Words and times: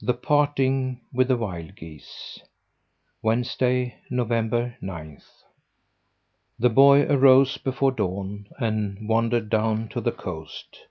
THE 0.00 0.14
PARTING 0.14 1.00
WITH 1.12 1.26
THE 1.26 1.36
WILD 1.36 1.74
GEESE 1.74 2.38
Wednesday, 3.20 3.96
November 4.08 4.76
ninth. 4.80 5.26
The 6.56 6.68
boy 6.70 7.02
arose 7.06 7.58
before 7.58 7.90
dawn 7.90 8.46
and 8.60 9.08
wandered 9.08 9.50
down 9.50 9.88
to 9.88 10.00
the 10.00 10.12
coast. 10.12 10.86